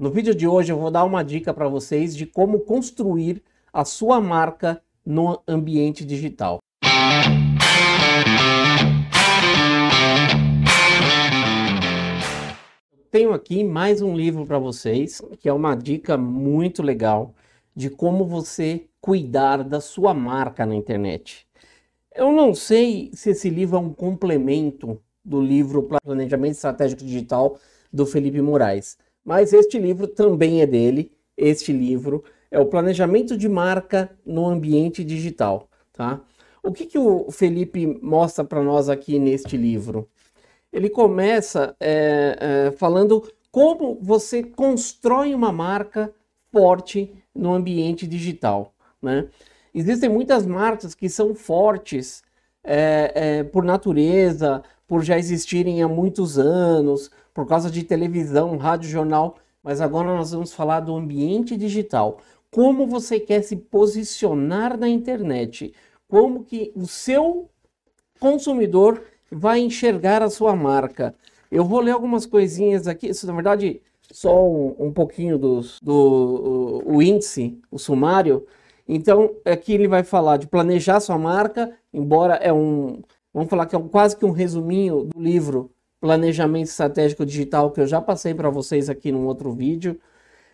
[0.00, 3.84] No vídeo de hoje eu vou dar uma dica para vocês de como construir a
[3.84, 6.60] sua marca no ambiente digital.
[13.10, 17.34] Tenho aqui mais um livro para vocês, que é uma dica muito legal
[17.74, 21.44] de como você cuidar da sua marca na internet.
[22.14, 27.58] Eu não sei se esse livro é um complemento do livro Planejamento Estratégico Digital
[27.92, 28.96] do Felipe Moraes.
[29.24, 31.12] Mas este livro também é dele.
[31.36, 35.68] Este livro é o Planejamento de Marca no Ambiente Digital.
[35.92, 36.20] Tá?
[36.62, 40.08] O que, que o Felipe mostra para nós aqui neste livro?
[40.72, 46.12] Ele começa é, é, falando como você constrói uma marca
[46.52, 48.74] forte no ambiente digital.
[49.00, 49.28] Né?
[49.74, 52.22] Existem muitas marcas que são fortes
[52.62, 58.90] é, é, por natureza, por já existirem há muitos anos, por causa de televisão, rádio,
[58.90, 62.18] jornal, mas agora nós vamos falar do ambiente digital.
[62.50, 65.72] Como você quer se posicionar na internet?
[66.08, 67.48] Como que o seu
[68.18, 71.14] consumidor vai enxergar a sua marca?
[71.48, 76.82] Eu vou ler algumas coisinhas aqui, isso na verdade só um, um pouquinho dos, do
[76.84, 78.44] o, o índice, o sumário.
[78.88, 83.00] Então, aqui ele vai falar de planejar sua marca, embora é um,
[83.32, 87.80] vamos falar que é um, quase que um resuminho do livro Planejamento Estratégico Digital, que
[87.80, 89.98] eu já passei para vocês aqui num outro vídeo.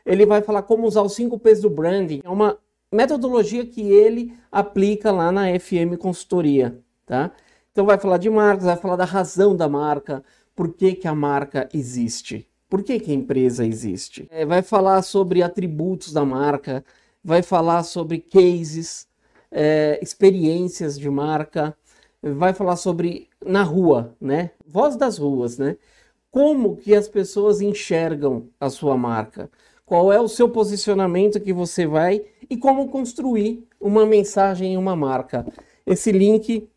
[0.04, 2.20] Ele vai falar como usar os cinco P's do branding.
[2.24, 2.58] É uma
[2.92, 7.30] metodologia que ele aplica lá na FM Consultoria, tá?
[7.72, 10.22] Então vai falar de marcas, vai falar da razão da marca,
[10.54, 14.28] por que, que a marca existe, por que, que a empresa existe.
[14.30, 16.84] É, vai falar sobre atributos da marca,
[17.22, 19.08] vai falar sobre cases,
[19.50, 21.76] é, experiências de marca,
[22.22, 24.50] vai falar sobre na rua, né?
[24.66, 25.76] Voz das ruas, né?
[26.30, 29.50] Como que as pessoas enxergam a sua marca?
[29.86, 34.96] Qual é o seu posicionamento que você vai e como construir uma mensagem em uma
[34.96, 35.46] marca?
[35.86, 36.68] Esse link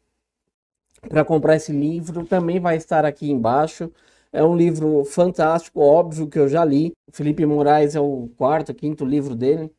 [1.08, 3.92] para comprar esse livro também vai estar aqui embaixo.
[4.32, 6.92] É um livro fantástico, óbvio que eu já li.
[7.12, 9.72] Felipe Moraes é o quarto, quinto livro dele.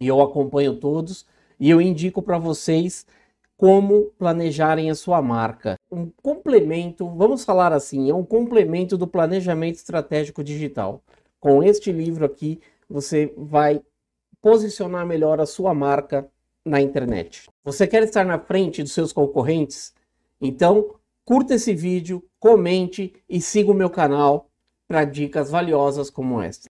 [0.00, 1.26] E eu acompanho todos.
[1.60, 3.06] E eu indico para vocês
[3.56, 5.78] como planejarem a sua marca.
[5.90, 11.02] Um complemento, vamos falar assim, é um complemento do planejamento estratégico digital.
[11.40, 13.80] Com este livro aqui, você vai
[14.42, 16.28] posicionar melhor a sua marca
[16.64, 17.48] na internet.
[17.64, 19.94] Você quer estar na frente dos seus concorrentes?
[20.40, 24.50] Então, curta esse vídeo, comente e siga o meu canal
[24.86, 26.68] para dicas valiosas como esta.